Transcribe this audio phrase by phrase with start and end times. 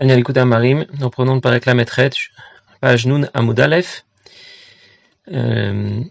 [0.00, 2.30] nous prenons par la maîtresse,
[2.80, 4.04] page Nun Amoudalef.
[5.30, 6.02] Euh,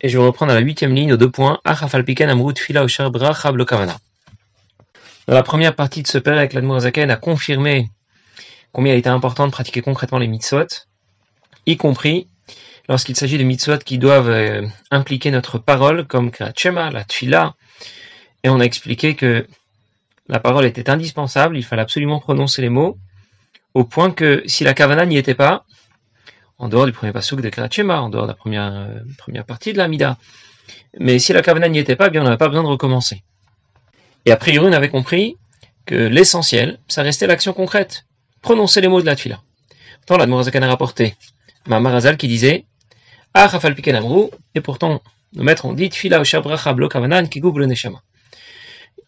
[0.00, 1.60] et je vais reprendre à la huitième ligne aux deux points.
[5.28, 7.88] Dans la première partie de ce père avec l'Admorazaken a confirmé
[8.72, 10.66] combien il était important de pratiquer concrètement les mitzvot,
[11.66, 12.28] y compris
[12.88, 16.52] lorsqu'il s'agit de mitzvot qui doivent euh, impliquer notre parole, comme la
[16.90, 17.54] la Tfila,
[18.42, 19.46] et on a expliqué que
[20.28, 22.98] la parole était indispensable, il fallait absolument prononcer les mots,
[23.74, 25.64] au point que si la kavana n'y était pas,
[26.58, 29.72] en dehors du premier pasuk de Krachema, en dehors de la première, euh, première partie
[29.72, 30.18] de la Mida,
[30.98, 33.22] mais si la kavana n'y était pas, eh bien on n'avait pas besoin de recommencer.
[34.26, 35.36] Et a priori, on avait compris
[35.86, 38.04] que l'essentiel, ça restait l'action concrète,
[38.42, 39.40] prononcer les mots de la tfila.
[40.06, 41.14] Pourtant, la a rapporté
[41.66, 42.64] ma Marazal qui disait
[43.34, 43.50] Ah,
[44.54, 45.02] et pourtant,
[45.34, 48.02] nos maîtres ont dit Tfila bracha blo kavanan ki neshama.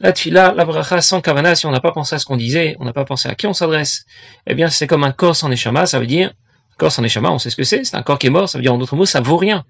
[0.02, 2.74] La tfila, la bracha sans kavana, si on n'a pas pensé à ce qu'on disait,
[2.80, 4.06] on n'a pas pensé à qui on s'adresse,
[4.46, 7.30] eh bien c'est comme un corps sans neshama, ça veut dire, un corps sans neshama,
[7.30, 8.79] on sait ce que c'est, c'est un corps qui est mort, ça veut dire en
[8.79, 9.66] d'autres mots, ça vaut rien.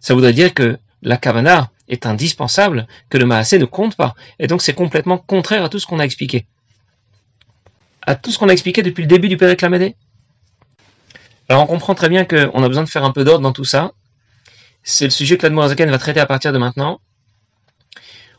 [0.00, 4.46] Ça voudrait dire que la kavana est indispensable, que le maasé ne compte pas, et
[4.46, 6.46] donc c'est complètement contraire à tout ce qu'on a expliqué.
[8.02, 9.96] À tout ce qu'on a expliqué depuis le début du Père Lamédé.
[11.48, 13.64] Alors on comprend très bien qu'on a besoin de faire un peu d'ordre dans tout
[13.64, 13.90] ça.
[14.84, 17.00] C'est le sujet que l'Admorazaken va traiter à partir de maintenant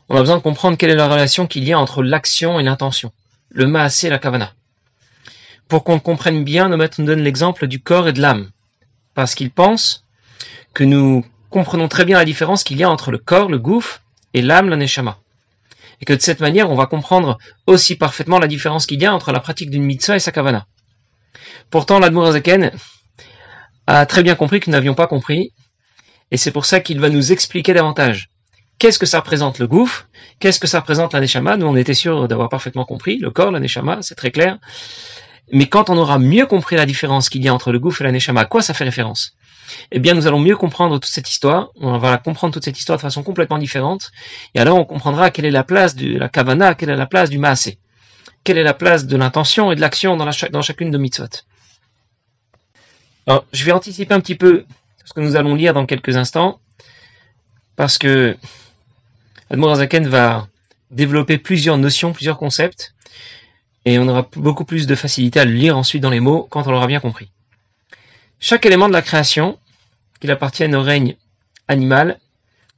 [0.08, 2.62] on a besoin de comprendre quelle est la relation qu'il y a entre l'action et
[2.62, 3.12] l'intention,
[3.50, 4.54] le maasé et la kavana.
[5.68, 8.50] Pour qu'on comprenne bien, nos maîtres nous donnent l'exemple du corps et de l'âme,
[9.14, 10.04] parce qu'ils pensent
[10.72, 14.02] que nous comprenons très bien la différence qu'il y a entre le corps, le gouffre,
[14.32, 15.18] et l'âme, l'aneshama.
[16.00, 19.12] Et que de cette manière, on va comprendre aussi parfaitement la différence qu'il y a
[19.12, 20.66] entre la pratique d'une mitzvah et sa kavana.
[21.70, 22.70] Pourtant, l'Admorazaken
[23.86, 25.52] a très bien compris que nous n'avions pas compris,
[26.30, 28.30] et c'est pour ça qu'il va nous expliquer davantage
[28.78, 32.28] Qu'est-ce que ça représente le gouffre Qu'est-ce que ça représente l'aneshama Nous, on était sûr
[32.28, 33.18] d'avoir parfaitement compris.
[33.18, 34.58] Le corps, l'aneshama, c'est très clair.
[35.50, 38.04] Mais quand on aura mieux compris la différence qu'il y a entre le gouffre et
[38.04, 39.34] l'aneshama, à quoi ça fait référence?
[39.90, 41.70] Eh bien, nous allons mieux comprendre toute cette histoire.
[41.76, 44.12] On va comprendre toute cette histoire de façon complètement différente.
[44.54, 47.30] Et alors, on comprendra quelle est la place de la kavana, quelle est la place
[47.30, 47.78] du maasé.
[48.44, 51.26] Quelle est la place de l'intention et de l'action dans, dans chacune de mitzvot.
[53.26, 54.64] Alors, je vais anticiper un petit peu
[55.04, 56.60] ce que nous allons lire dans quelques instants.
[57.76, 58.36] Parce que
[59.50, 60.48] Admorazaken va
[60.90, 62.94] développer plusieurs notions, plusieurs concepts,
[63.84, 66.66] et on aura beaucoup plus de facilité à le lire ensuite dans les mots quand
[66.66, 67.30] on l'aura bien compris.
[68.40, 69.58] Chaque élément de la création,
[70.20, 71.16] qu'il appartienne au règne
[71.68, 72.18] animal,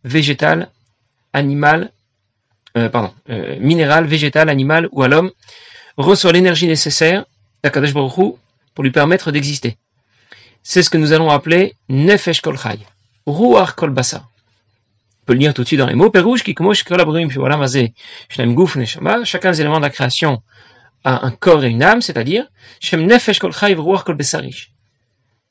[0.05, 0.71] végétal,
[1.33, 1.91] animal,
[2.77, 5.31] euh, pardon, euh, minéral, végétal, animal ou à l'homme,
[5.97, 7.25] reçoit l'énergie nécessaire
[7.63, 8.37] d'Akadosh Baruch
[8.75, 9.77] pour lui permettre d'exister.
[10.63, 12.57] C'est ce que nous allons appeler Nefesh Kol
[13.27, 14.30] Ruach Kol Basar
[15.31, 16.11] peut lire tout de suite dans les mots.
[16.11, 16.57] Qui
[19.25, 20.43] chacun des éléments de la création
[21.05, 22.49] a un corps et une âme, c'est-à-dire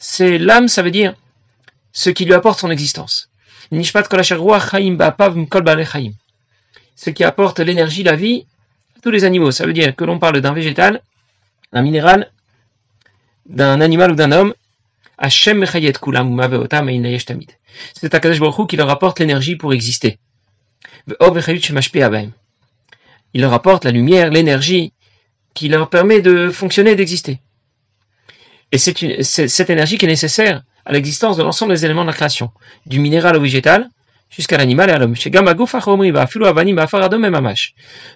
[0.01, 1.13] c'est l'âme, ça veut dire
[1.93, 3.29] ce qui lui apporte son existence.
[3.71, 3.77] Ce
[7.09, 8.45] qui apporte l'énergie, la vie
[8.97, 9.51] à tous les animaux.
[9.51, 11.01] Ça veut dire que l'on parle d'un végétal,
[11.71, 12.33] d'un minéral,
[13.45, 14.53] d'un animal ou d'un homme,
[15.19, 15.65] Hashem
[16.01, 16.41] kulam
[17.93, 20.17] C'est Akadosh Baruch qui leur apporte l'énergie pour exister.
[23.33, 24.93] Il leur apporte la lumière, l'énergie
[25.53, 27.41] qui leur permet de fonctionner et d'exister.
[28.71, 32.13] Et c'est cette énergie qui est nécessaire à l'existence de l'ensemble des éléments de la
[32.13, 32.51] création,
[32.85, 33.89] du minéral au végétal
[34.29, 35.15] jusqu'à l'animal et à l'homme.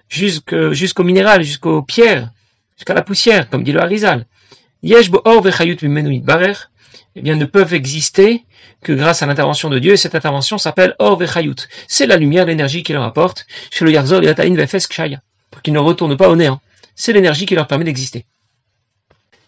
[0.10, 2.30] Jusqu'au minéral, jusqu'aux pierres,
[2.78, 4.26] jusqu'à la poussière, comme dit le Harizal
[7.16, 8.44] eh bien, ne peuvent exister
[8.82, 11.56] que grâce à l'intervention de Dieu, et cette intervention s'appelle Or Vechayut.
[11.88, 15.22] C'est la lumière, l'énergie qui leur apporte, chez le Yarzol et Vefes Kshaya,
[15.52, 16.60] pour qu'ils ne retournent pas au néant.
[16.96, 18.26] C'est l'énergie qui leur permet d'exister.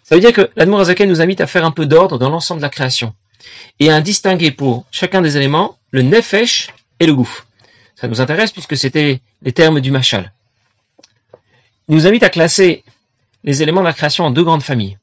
[0.03, 2.61] Ça veut dire que l'Admour Azaken nous invite à faire un peu d'ordre dans l'ensemble
[2.61, 3.13] de la création,
[3.79, 7.47] et à distinguer pour chacun des éléments le Nefesh et le Gouf.
[7.95, 10.31] Ça nous intéresse puisque c'était les termes du Machal.
[11.87, 12.83] Il nous invite à classer
[13.43, 14.97] les éléments de la création en deux grandes familles.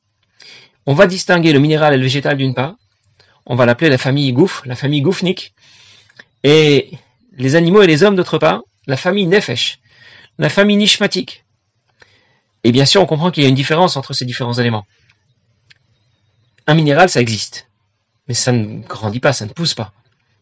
[0.87, 2.77] On va distinguer le minéral et le végétal d'une part.
[3.47, 5.55] On va l'appeler la famille Gouf, la famille Goufnik.
[6.45, 6.91] Et
[7.33, 9.79] les animaux et les hommes d'autre part, la famille Nefesh,
[10.39, 11.45] la famille Nishmatik.
[12.65, 14.87] Et bien sûr, on comprend qu'il y a une différence entre ces différents éléments.
[16.67, 17.69] Un minéral, ça existe.
[18.29, 19.93] Mais ça ne grandit pas, ça ne pousse pas.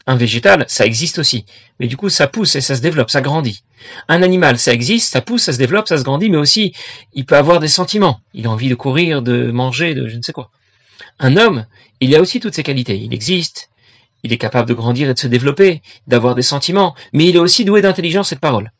[0.07, 1.45] Un végétal, ça existe aussi.
[1.79, 3.63] Mais du coup, ça pousse et ça se développe, ça grandit.
[4.09, 6.73] Un animal, ça existe, ça pousse, ça se développe, ça se grandit, mais aussi,
[7.13, 8.21] il peut avoir des sentiments.
[8.35, 10.51] Il a envie de courir, de manger, de je ne sais quoi.
[11.19, 11.67] Un homme,
[12.01, 12.97] il a aussi toutes ces qualités.
[12.97, 13.71] Il existe,
[14.23, 17.41] il est capable de grandir et de se développer, d'avoir des sentiments, mais il est
[17.41, 18.73] aussi doué d'intelligence et de parole.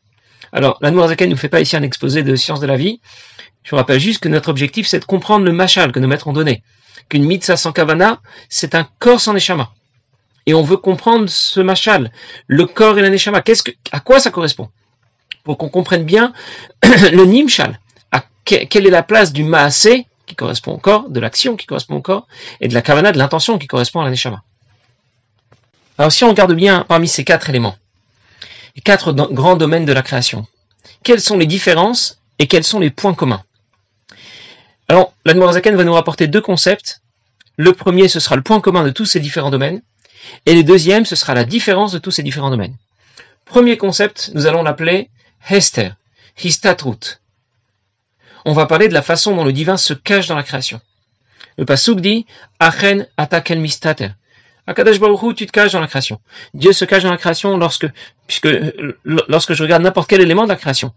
[0.51, 2.99] Alors, la Noirzaken ne nous fait pas ici un exposé de sciences de la vie,
[3.63, 6.27] Je vous rappelle juste que notre objectif, c'est de comprendre le machal que nos maîtres
[6.27, 6.63] ont donné.
[7.09, 8.19] Qu'une mitzvah sans kavana,
[8.49, 9.71] c'est un corps sans neshama.
[10.45, 12.11] Et on veut comprendre ce machal,
[12.47, 13.41] le corps et la neshama.
[13.41, 14.69] Qu'est-ce que, à quoi ça correspond?
[15.43, 16.33] Pour qu'on comprenne bien
[16.83, 17.79] le nimshal.
[18.11, 21.95] À quelle est la place du maasé, qui correspond au corps, de l'action qui correspond
[21.95, 22.27] au corps,
[22.59, 24.43] et de la kavana, de l'intention qui correspond à la neshama.
[25.97, 27.75] Alors si on regarde bien parmi ces quatre éléments,
[28.75, 30.47] les quatre grands domaines de la création,
[31.03, 33.43] quelles sont les différences et quels sont les points communs?
[34.87, 37.01] Alors, l'Admorazaken va nous rapporter deux concepts.
[37.55, 39.81] Le premier, ce sera le point commun de tous ces différents domaines,
[40.45, 42.75] et le deuxième, ce sera la différence de tous ces différents domaines.
[43.45, 45.09] Premier concept, nous allons l'appeler
[45.49, 45.91] Hester,
[46.43, 47.19] Histatrut.
[48.45, 50.81] On va parler de la façon dont le divin se cache dans la création.
[51.57, 52.25] Le Pasuk dit
[52.59, 54.09] Achen atakel mistater.
[54.67, 54.99] Akadash
[55.35, 56.21] tu te caches dans la création.
[56.53, 57.87] Dieu se cache dans la création lorsque,
[59.03, 60.93] lorsque je regarde n'importe quel élément de la création,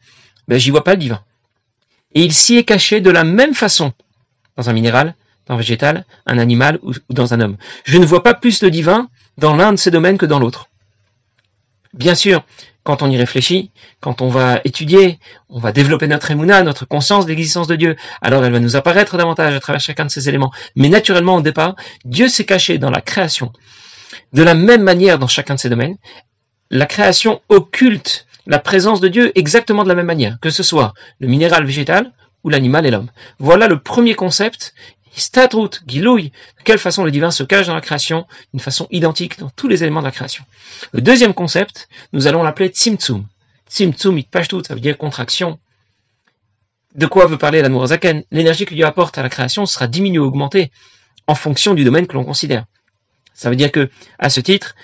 [0.48, 1.22] ben, j'y vois pas le divin.
[2.14, 3.92] Et il s'y est caché de la même façon
[4.56, 5.14] dans un minéral,
[5.46, 7.56] dans un végétal, un animal ou, dans un homme.
[7.84, 9.08] Je ne vois pas plus le divin
[9.38, 10.68] dans l'un de ces domaines que dans l'autre.
[11.92, 12.44] Bien sûr,
[12.82, 13.70] quand on y réfléchit,
[14.00, 15.18] quand on va étudier,
[15.48, 18.76] on va développer notre émouna, notre conscience de l'existence de Dieu, alors elle va nous
[18.76, 20.52] apparaître davantage à travers chacun de ces éléments.
[20.76, 23.52] Mais naturellement, au départ, Dieu s'est caché dans la création.
[24.32, 25.96] De la même manière dans chacun de ces domaines,
[26.70, 30.92] la création occulte la présence de Dieu exactement de la même manière, que ce soit
[31.20, 32.12] le minéral végétal
[32.42, 33.10] ou l'animal et l'homme.
[33.38, 34.74] Voilà le premier concept
[35.16, 39.38] Statrout, Gilouï, de quelle façon le divin se cache dans la création, d'une façon identique
[39.38, 40.44] dans tous les éléments de la création.
[40.92, 43.26] Le deuxième concept, nous allons l'appeler Tzimtzum.
[43.68, 45.58] Tzimtzum, itpashtout, ça veut dire contraction.
[46.94, 48.24] De quoi veut parler la Zaken?
[48.30, 50.70] L'énergie que Dieu apporte à la création sera diminuée ou augmentée
[51.26, 52.64] en fonction du domaine que l'on considère.
[53.32, 54.74] Ça veut dire que, à ce titre,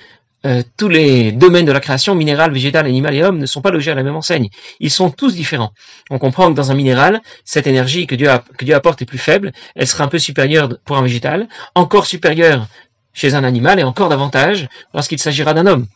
[0.46, 3.70] euh, tous les domaines de la création, minéral, végétal, animal et homme, ne sont pas
[3.70, 4.48] logés à la même enseigne.
[4.80, 5.72] Ils sont tous différents.
[6.08, 9.18] On comprend que dans un minéral, cette énergie que Dieu, que Dieu apporte est plus
[9.18, 12.66] faible, elle sera un peu supérieure pour un végétal, encore supérieure
[13.12, 15.86] chez un animal et encore davantage lorsqu'il s'agira d'un homme.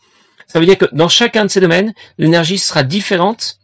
[0.47, 3.59] Ça veut dire que dans chacun de ces domaines, l'énergie sera différente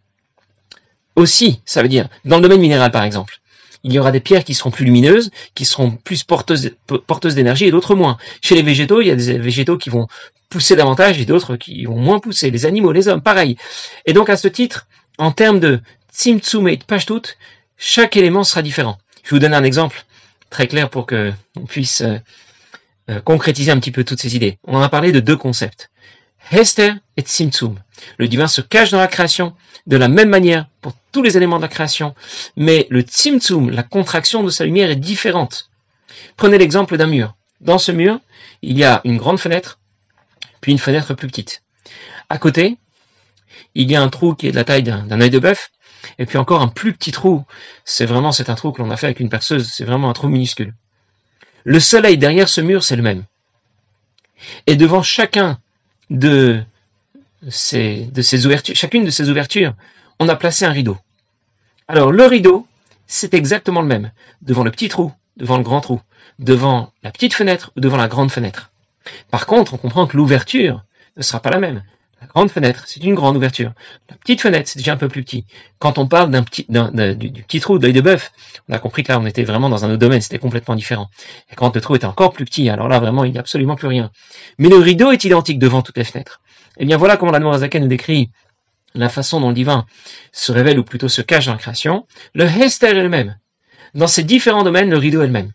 [1.16, 3.42] aussi, ça veut dire, dans le domaine minéral par exemple
[3.84, 6.72] il y aura des pierres qui seront plus lumineuses, qui seront plus porteuses,
[7.36, 8.18] d'énergie et d'autres moins.
[8.42, 10.08] Chez les végétaux, il y a des végétaux qui vont
[10.50, 12.52] pousser davantage et d'autres qui vont moins pousser.
[12.52, 13.58] Les animaux, les hommes, pareil.
[14.06, 14.88] Et donc à ce titre,
[15.18, 15.80] en termes de
[16.14, 17.38] Tsimtsum et Pashtut,
[17.78, 18.98] chaque élément sera différent.
[19.24, 20.06] Je vous donne un exemple
[20.50, 22.18] très clair pour que on puisse euh,
[23.10, 24.58] euh, concrétiser un petit peu toutes ces idées.
[24.66, 25.90] On en a parlé de deux concepts.
[26.52, 27.78] Hester et Tzimtzum.
[28.18, 29.56] Le divin se cache dans la création
[29.88, 32.16] de la même manière pour tous les éléments de la création,
[32.56, 35.70] mais le Tzimtzum, la contraction de sa lumière est différente.
[36.38, 37.36] Prenez l'exemple d'un mur.
[37.62, 38.20] Dans ce mur,
[38.62, 39.80] il y a une grande fenêtre,
[40.62, 41.64] puis une fenêtre plus petite.
[42.30, 42.78] À côté,
[43.76, 45.72] il y a un trou qui est de la taille d'un œil de bœuf,
[46.18, 47.44] et puis encore un plus petit trou.
[47.86, 50.14] C'est vraiment, c'est un trou que l'on a fait avec une perceuse, c'est vraiment un
[50.14, 50.74] trou minuscule.
[51.64, 53.24] Le soleil derrière ce mur, c'est le même.
[54.66, 55.60] Et devant chacun
[56.12, 56.64] de
[57.50, 59.74] ces, ouvertures, chacune de ces ouvertures,
[60.20, 60.98] on a placé un rideau.
[61.88, 62.68] Alors le rideau,
[63.08, 64.12] c'est exactement le même,
[64.42, 66.02] devant le petit trou, devant le grand trou,
[66.38, 68.72] devant la petite fenêtre ou devant la grande fenêtre.
[69.32, 70.84] Par contre, on comprend que l'ouverture
[71.18, 71.84] ne sera pas la même.
[72.22, 73.74] La grande fenêtre, c'est une grande ouverture.
[74.10, 75.46] La petite fenêtre, c'est déjà un peu plus petit.
[75.80, 78.32] Quand on parle d'un petit, du, petit trou d'œil de bœuf,
[78.70, 81.10] on a compris que là, on était vraiment dans un autre domaine, c'était complètement différent.
[81.52, 83.76] Et quand le trou était encore plus petit, alors là, vraiment, il n'y a absolument
[83.76, 84.12] plus rien.
[84.60, 86.42] Mais le rideau est identique devant toutes les fenêtres.
[86.78, 88.30] Eh bien, voilà comment la Noirzaken nous décrit
[88.94, 89.86] la façon dont le divin
[90.32, 92.06] se révèle ou plutôt se cache dans la création.
[92.36, 93.38] Le Hester est le même.
[93.96, 95.52] Dans ces différents domaines, le rideau est le même.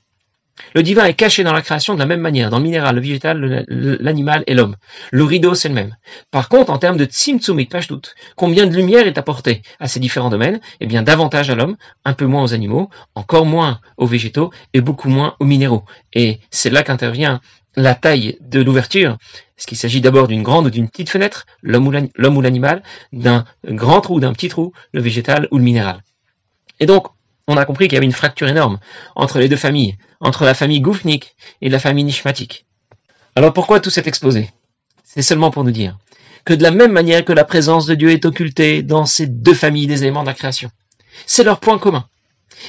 [0.75, 3.01] Le divin est caché dans la création de la même manière, dans le minéral, le
[3.01, 4.77] végétal, l'animal et l'homme.
[5.11, 5.97] Le rideau, c'est le même.
[6.31, 10.01] Par contre, en termes de tzimtzumit, pas doute, combien de lumière est apportée à ces
[10.01, 10.61] différents domaines?
[10.81, 14.81] Eh bien, davantage à l'homme, un peu moins aux animaux, encore moins aux végétaux et
[14.81, 15.85] beaucoup moins aux minéraux.
[16.15, 17.41] Et c'est là qu'intervient
[17.77, 19.19] la taille de l'ouverture.
[19.59, 22.83] Est-ce qu'il s'agit d'abord d'une grande ou d'une petite fenêtre, l'homme ou l'animal,
[23.13, 26.03] d'un grand trou, d'un petit trou, le végétal ou le minéral?
[26.81, 27.09] Et donc,
[27.49, 28.79] on a compris qu'il y avait une fracture énorme
[29.15, 32.67] entre les deux familles, entre la famille Goufnik et la famille Nishmatik.
[33.35, 34.51] Alors pourquoi tout cet exposé?
[35.05, 35.97] C'est seulement pour nous dire
[36.45, 39.55] que de la même manière que la présence de Dieu est occultée dans ces deux
[39.55, 40.71] familles des éléments de la création,
[41.27, 42.09] c'est leur point commun.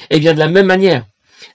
[0.09, 1.05] Et bien de la même manière,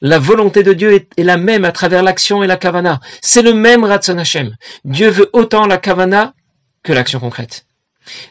[0.00, 3.00] la volonté de Dieu est, la même à travers l'action et la kavana.
[3.20, 4.56] C'est le même Ratson Hashem.
[4.84, 6.34] Dieu veut autant la kavana
[6.82, 7.66] que l'action concrète.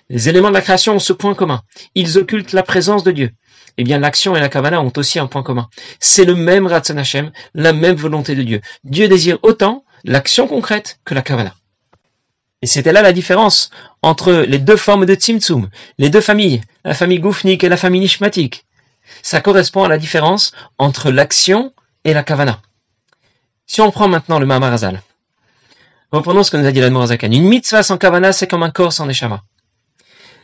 [0.10, 1.62] Les éléments de la création ont ce point commun.
[1.96, 3.32] Ils occultent la présence de Dieu
[3.78, 5.70] eh bien l'action et la kavana ont aussi un point commun.
[6.00, 8.62] C'est le même Ratzon Hashem, la même volonté de Dieu.
[8.84, 11.56] Dieu désire autant l'action concrète que la kavana.
[12.62, 13.72] Et c'était là la différence
[14.04, 18.02] entre les deux formes de Tzimtzum, les deux familles, la famille Goufnik et la famille
[18.02, 18.66] Nishmatik.
[19.24, 21.74] Ça correspond à la différence entre l'action
[22.04, 22.62] et la kavana.
[23.66, 25.02] Si on prend maintenant le Mahamarazal,
[26.12, 27.32] reprenons ce que nous a dit l'Admorazakan.
[27.32, 29.44] Une mitzvah sans kavana, c'est comme un corps sans neshama.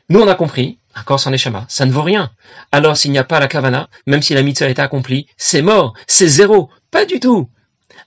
[0.09, 2.31] Nous, on a compris, corps sans neshama, ça ne vaut rien.
[2.71, 5.93] Alors, s'il n'y a pas la kavana, même si la mitzvah est accomplie, c'est mort,
[6.07, 6.69] c'est zéro.
[6.91, 7.49] Pas du tout.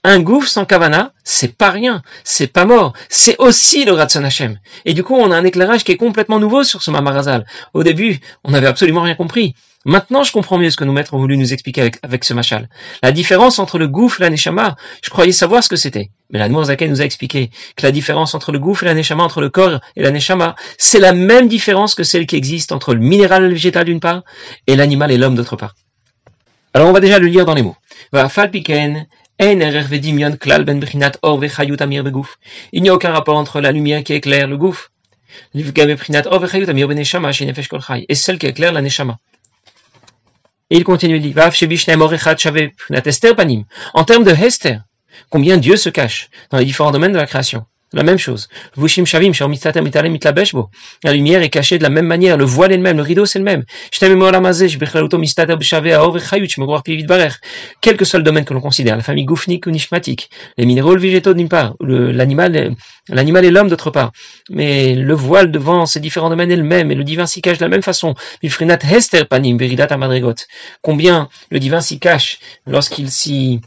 [0.03, 4.57] Un gouffre sans kavana, c'est pas rien, c'est pas mort, c'est aussi le Ratson Hashem.
[4.85, 7.45] Et du coup, on a un éclairage qui est complètement nouveau sur ce Mamarazal.
[7.75, 9.53] Au début, on n'avait absolument rien compris.
[9.83, 12.69] Maintenant, je comprends mieux ce que nos maîtres ont voulu nous expliquer avec, ce machal.
[13.01, 16.11] La différence entre le gouffre et la neshama, je croyais savoir ce que c'était.
[16.29, 19.23] Mais la Zaken nous a expliqué que la différence entre le gouffre et la neshama,
[19.23, 22.93] entre le corps et la neshama, c'est la même différence que celle qui existe entre
[22.93, 24.21] le minéral et le végétal d'une part,
[24.67, 25.73] et l'animal et l'homme d'autre part.
[26.75, 27.75] Alors, on va déjà le lire dans les mots.
[28.13, 28.29] Ben
[32.71, 34.91] Il n'y a aucun rapport entre la lumière qui éclaire le gouffre
[35.55, 35.63] et
[38.15, 39.17] celle qui éclaire la neshama.
[40.71, 41.33] Et il continue, il dit,
[43.93, 44.77] en termes de Hester,
[45.29, 47.65] combien Dieu se cache dans les différents domaines de la création?
[47.93, 48.47] La même chose.
[51.03, 52.37] La lumière est cachée de la même manière.
[52.37, 52.95] Le voile est le même.
[52.95, 53.65] Le rideau c'est le même.
[57.81, 60.95] Quel que soit le domaine que l'on considère, la famille goufnik ou nishmatique, les minéraux,
[60.95, 62.75] le végétaux d'une part, l'animal,
[63.09, 64.13] l'animal et l'homme d'autre part.
[64.49, 67.57] Mais le voile devant ces différents domaines est le même et le divin s'y cache
[67.57, 68.15] de la même façon.
[70.81, 73.59] Combien le divin s'y cache lorsqu'il s'y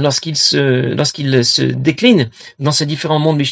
[0.00, 3.42] lorsqu'il se, lorsqu'il se décline dans ces différents mondes,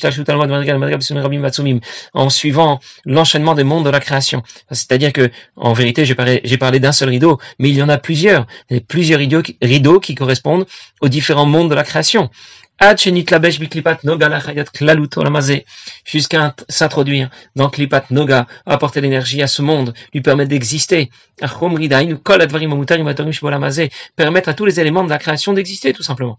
[2.15, 4.43] en suivant l'enchaînement des mondes de la création.
[4.71, 8.47] C'est-à-dire que, en vérité, j'ai parlé, d'un seul rideau, mais il y en a plusieurs,
[8.71, 9.21] il y a plusieurs
[9.63, 10.67] rideaux qui correspondent
[11.01, 12.31] aux différents mondes de la création
[16.04, 21.11] jusqu'à s'introduire dans Klipat Noga, apporter l'énergie à ce monde, lui permettre d'exister,
[24.16, 26.38] permettre à tous les éléments de la création d'exister tout simplement.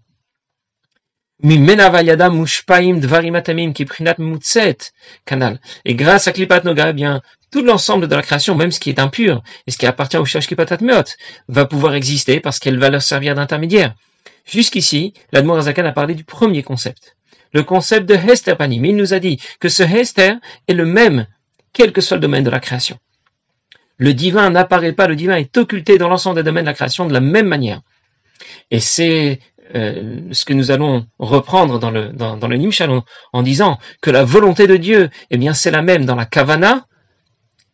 [5.84, 8.90] Et grâce à Klipat Noga, eh bien, tout l'ensemble de la création, même ce qui
[8.90, 10.78] est impur, et ce qui appartient au Shash Klipat
[11.48, 13.94] va pouvoir exister parce qu'elle va leur servir d'intermédiaire.
[14.44, 17.16] Jusqu'ici, l'Admorazakan a parlé du premier concept,
[17.52, 18.84] le concept de Hester Panim.
[18.84, 20.34] Il nous a dit que ce Hester
[20.68, 21.26] est le même,
[21.72, 22.98] quel que soit le domaine de la création.
[23.98, 27.06] Le divin n'apparaît pas, le divin est occulté dans l'ensemble des domaines de la création
[27.06, 27.80] de la même manière.
[28.70, 29.40] Et c'est
[29.74, 32.38] euh, ce que nous allons reprendre dans le, dans,
[33.32, 36.86] en, disant que la volonté de Dieu, eh bien, c'est la même dans la Kavana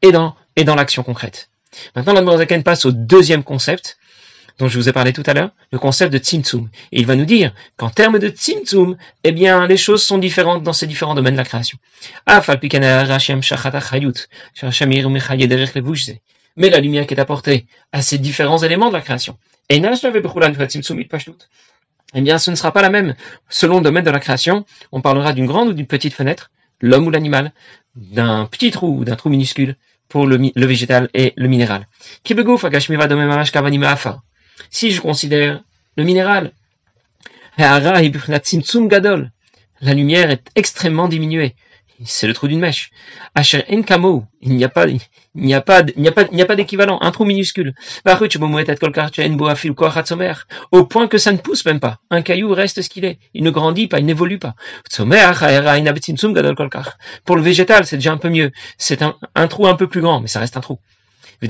[0.01, 1.51] et dans, l'action concrète.
[1.95, 3.99] Maintenant, l'Admorazakan passe au deuxième concept,
[4.63, 6.69] dont je vous ai parlé tout à l'heure, le concept de Tzimtzum.
[6.93, 10.63] Et il va nous dire qu'en termes de Tzimtzum, eh bien, les choses sont différentes
[10.63, 11.79] dans ces différents domaines de la création.
[16.57, 19.37] Mais la lumière qui est apportée à ces différents éléments de la création.
[22.15, 23.17] Eh bien, ce ne sera pas la même.
[23.49, 27.09] Selon le domaine de la création, on parlera d'une grande ou d'une petite fenêtre, l'homme
[27.09, 27.53] ou l'animal,
[27.97, 29.75] d'un petit trou ou d'un trou minuscule
[30.09, 31.89] pour le, le, végétal et le minéral.
[34.71, 35.63] Si je considère
[35.97, 36.53] le minéral,
[39.83, 41.55] la lumière est extrêmement diminuée.
[42.05, 42.91] C'est le trou d'une mèche.
[43.37, 44.99] il n'y a pas, il
[45.37, 46.99] n'y a pas, a pas, a pas d'équivalent.
[47.01, 47.75] Un trou minuscule.
[50.73, 51.99] Au point que ça ne pousse même pas.
[52.11, 53.19] Un caillou reste ce qu'il est.
[53.35, 54.55] Il ne grandit pas, il n'évolue pas.
[57.25, 58.51] Pour le végétal, c'est déjà un peu mieux.
[58.79, 60.79] C'est un, un trou un peu plus grand, mais ça reste un trou.
[61.43, 61.49] Et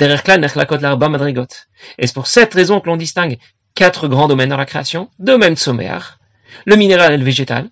[2.06, 3.36] c'est pour cette raison que l'on distingue
[3.74, 6.18] quatre grands domaines dans la création, domaine sommaire,
[6.64, 7.68] le minéral et le végétal,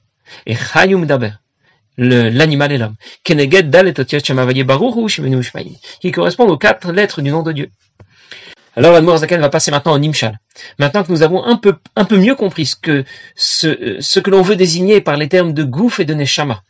[0.46, 1.32] et Chayum Daber,
[1.96, 3.34] l'animal et l'homme, qui
[6.12, 7.70] correspondent aux quatre lettres du nom de Dieu.
[8.76, 10.38] Alors Admor Zaken va passer maintenant au Nimshal.
[10.78, 14.30] Maintenant que nous avons un peu, un peu mieux compris ce que, ce, ce que
[14.30, 16.62] l'on veut désigner par les termes de Gouf et de Neshama,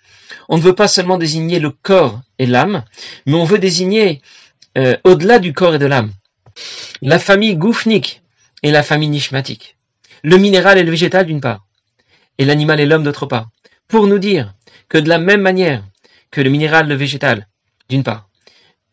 [0.49, 2.85] on ne veut pas seulement désigner le corps et l'âme,
[3.27, 4.23] mais on veut désigner
[4.79, 6.13] euh, au-delà du corps et de l'âme.
[7.03, 8.23] La famille goufnik
[8.63, 9.77] et la famille nishmatique.
[10.23, 11.67] Le minéral et le végétal d'une part,
[12.39, 13.49] et l'animal et l'homme d'autre part.
[13.89, 14.55] Pour nous dire
[14.89, 15.83] que de la même manière
[16.31, 17.49] que le minéral, le végétal,
[17.89, 18.29] d'une part,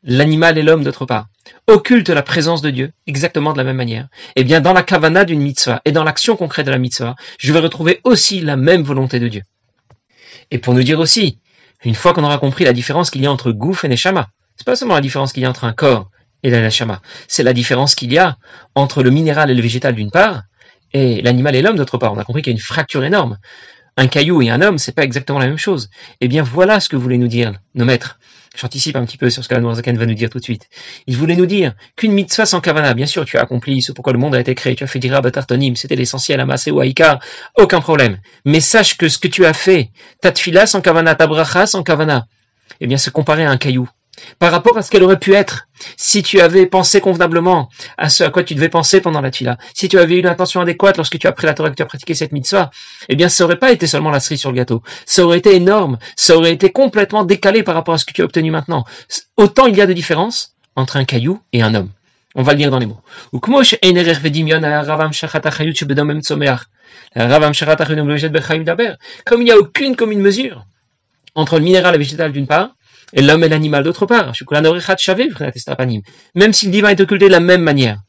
[0.03, 1.27] l'animal et l'homme d'autre part,
[1.67, 5.25] occultent la présence de Dieu exactement de la même manière, eh bien dans la kavana
[5.25, 8.84] d'une mitzvah et dans l'action concrète de la mitzvah, je vais retrouver aussi la même
[8.84, 9.43] volonté de Dieu.
[10.50, 11.39] Et pour nous dire aussi,
[11.84, 14.66] une fois qu'on aura compris la différence qu'il y a entre gouf et neshama, c'est
[14.66, 16.10] pas seulement la différence qu'il y a entre un corps
[16.44, 16.70] et la
[17.28, 18.38] c'est la différence qu'il y a
[18.76, 20.44] entre le minéral et le végétal d'une part,
[20.94, 22.14] et l'animal et l'homme d'autre part.
[22.14, 23.38] On a compris qu'il y a une fracture énorme.
[23.98, 25.90] Un caillou et un homme, c'est pas exactement la même chose.
[26.22, 28.20] Eh bien, voilà ce que voulaient nous dire nos maîtres.
[28.56, 30.68] J'anticipe un petit peu sur ce que la va nous dire tout de suite.
[31.06, 34.14] Il voulait nous dire qu'une mitzvah sans kavana, bien sûr, tu as accompli ce pourquoi
[34.14, 35.22] le monde a été créé, tu as fait dira
[35.76, 37.20] c'était l'essentiel, amassé ou aïka,
[37.58, 38.20] aucun problème.
[38.46, 41.84] Mais sache que ce que tu as fait, ta tfila sans kavana, ta bracha sans
[41.84, 42.28] kavana,
[42.80, 43.88] eh bien, c'est comparé à un caillou
[44.39, 48.24] par rapport à ce qu'elle aurait pu être si tu avais pensé convenablement à ce
[48.24, 51.17] à quoi tu devais penser pendant la tila, si tu avais eu l'intention adéquate lorsque
[51.19, 52.71] tu as pris la Torah que tu as pratiqué cette mitzvah,
[53.09, 55.55] eh bien ça aurait pas été seulement la cerise sur le gâteau, ça aurait été
[55.55, 58.86] énorme, ça aurait été complètement décalé par rapport à ce que tu as obtenu maintenant.
[59.38, 61.89] Autant il y a de différence entre un caillou et un homme.
[62.36, 63.01] On va le lire dans les mots.
[69.25, 70.65] Comme il n'y a aucune commune mesure
[71.33, 72.75] entre le minéral et le végétal d'une part,
[73.14, 74.34] et l'homme et l'animal d'autre part.
[76.36, 78.00] Même si le divin est occulté de la même manière,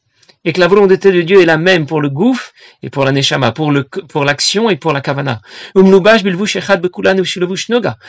[0.45, 2.51] et que la volonté de Dieu est la même pour le gouffre
[2.81, 5.41] et pour la neshama, pour le pour l'action et pour la kavana.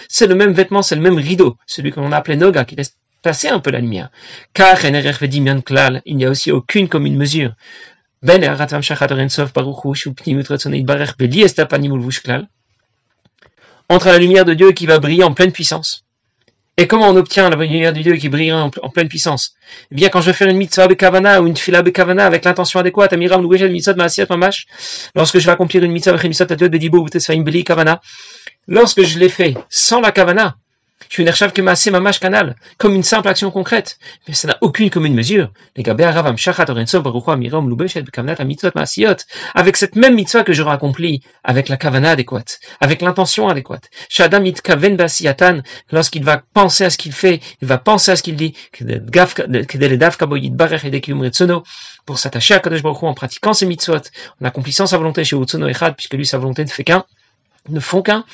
[0.08, 2.96] C'est le même vêtement, c'est le même rideau, celui que l'on appelait noga, qui laisse
[3.22, 4.10] passer un peu la lumière.
[4.54, 7.52] Car il n'y a aussi aucune commune mesure.
[8.22, 8.42] Ben
[13.88, 16.04] entre la lumière de Dieu qui va briller en pleine puissance
[16.80, 19.52] et comment on obtient la lumière de Dieu qui brille en, pleine puissance?
[19.92, 22.80] Eh bien, quand je vais faire une mitzvah bekavana ou une fila bekavana avec l'intention
[22.80, 23.94] adéquate, amiram mitzvah
[24.30, 24.66] mamash,
[25.14, 28.00] lorsque je vais accomplir une mitzvah mitzvah bedibo kavana,
[28.66, 30.56] lorsque je l'ai fait sans la kavana,
[32.78, 33.98] comme une simple action concrète.
[34.28, 35.50] Mais ça n'a aucune commune mesure.
[39.54, 43.90] Avec cette même mitzvah que j'aurai accomplie, avec la kavana adéquate, avec l'intention adéquate.
[44.08, 48.22] Shadam kaven basiatan, lorsqu'il va penser à ce qu'il fait, il va penser à ce
[48.22, 48.54] qu'il dit,
[52.06, 53.96] pour s'attacher à Kadosh Baruch en pratiquant ses mitzvot,
[54.40, 57.04] en accomplissant sa volonté chez Utsono Echad, puisque lui, sa volonté ne fait qu'un,
[57.70, 58.24] ne font qu'un.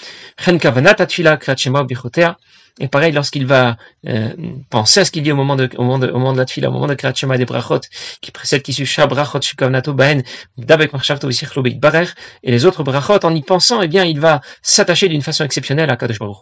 [2.78, 4.34] Et pareil, lorsqu'il va euh,
[4.68, 6.44] penser à ce qu'il dit au moment de, au moment de, au moment de la
[6.44, 7.80] tfila, au moment de Kriyat Shema des brachot,
[8.20, 10.22] qui précède, qui suit brachot shukavnato baen,
[10.58, 12.08] dabek marchavto v'sichlo barer,
[12.42, 15.88] et les autres brachot, en y pensant, eh bien, il va s'attacher d'une façon exceptionnelle
[15.88, 16.36] à Kadosh Baruch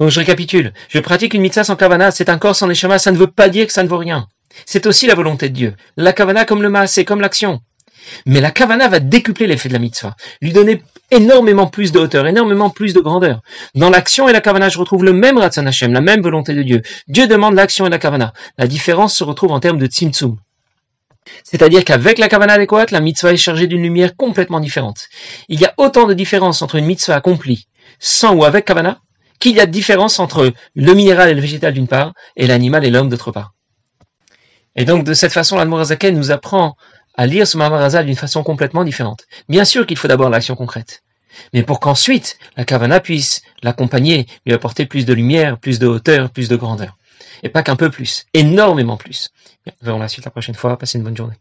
[0.00, 0.72] Donc je récapitule.
[0.88, 3.48] Je pratique une mitzvah sans kavana, c'est un corps sans neshama, ça ne veut pas
[3.48, 4.26] dire que ça ne vaut rien.
[4.66, 5.76] C'est aussi la volonté de Dieu.
[5.96, 7.60] La kavana comme le ma, c'est comme l'action.
[8.26, 12.26] Mais la kavana va décupler l'effet de la mitzvah, lui donner énormément plus de hauteur,
[12.26, 13.40] énormément plus de grandeur.
[13.74, 16.62] Dans l'action et la kavana, je retrouve le même Ratzon Hashem, la même volonté de
[16.62, 16.82] Dieu.
[17.08, 18.32] Dieu demande l'action et la kavana.
[18.58, 20.36] La différence se retrouve en termes de tzimtzum.
[21.44, 25.08] C'est-à-dire qu'avec la kavana adéquate, la mitzvah est chargée d'une lumière complètement différente.
[25.48, 27.66] Il y a autant de différence entre une mitzvah accomplie
[27.98, 29.00] sans ou avec kavana
[29.38, 32.84] qu'il y a de différence entre le minéral et le végétal d'une part et l'animal
[32.84, 33.54] et l'homme d'autre part.
[34.76, 36.76] Et donc de cette façon, l'Admorazaken nous apprend
[37.20, 39.26] à lire ce Mahamarazal d'une façon complètement différente.
[39.50, 41.02] Bien sûr qu'il faut d'abord l'action concrète,
[41.52, 46.30] mais pour qu'ensuite la Kavana puisse l'accompagner, lui apporter plus de lumière, plus de hauteur,
[46.30, 46.96] plus de grandeur.
[47.42, 49.28] Et pas qu'un peu plus, énormément plus.
[49.66, 50.78] Bien, verrons la suite la prochaine fois.
[50.78, 51.36] Passez une bonne journée.